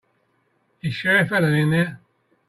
[0.81, 2.01] Is Sheriff Helen in there?